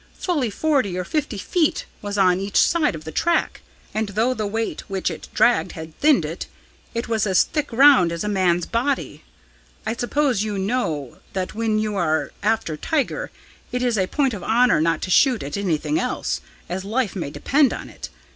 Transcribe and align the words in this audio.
Fully 0.17 0.49
forty 0.49 0.97
or 0.97 1.03
fifty 1.03 1.37
feet 1.37 1.85
was 2.01 2.17
on 2.17 2.39
each 2.39 2.59
side 2.59 2.95
of 2.95 3.03
the 3.03 3.11
track, 3.11 3.61
and 3.93 4.09
though 4.09 4.33
the 4.33 4.47
weight 4.47 4.81
which 4.89 5.11
it 5.11 5.27
dragged 5.31 5.73
had 5.73 5.95
thinned 5.99 6.25
it, 6.25 6.47
it 6.95 7.07
was 7.07 7.27
as 7.27 7.43
thick 7.43 7.71
round 7.71 8.11
as 8.11 8.23
a 8.23 8.27
man's 8.27 8.65
body. 8.65 9.23
I 9.85 9.93
suppose 9.95 10.41
you 10.41 10.57
know 10.57 11.19
that 11.33 11.53
when 11.53 11.77
you 11.77 11.95
are 11.97 12.31
after 12.41 12.75
tiger, 12.75 13.29
it 13.71 13.83
is 13.83 13.95
a 13.95 14.07
point 14.07 14.33
of 14.33 14.43
honour 14.43 14.81
not 14.81 15.03
to 15.03 15.11
shoot 15.11 15.43
at 15.43 15.55
anything 15.55 15.99
else, 15.99 16.41
as 16.67 16.83
life 16.83 17.15
may 17.15 17.29
depend 17.29 17.71
on 17.71 17.87
it. 17.87 18.09